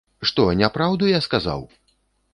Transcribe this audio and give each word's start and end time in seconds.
Што, 0.29 0.45
не 0.61 0.69
праўду 0.77 1.11
я 1.17 1.23
сказаў? 1.29 1.61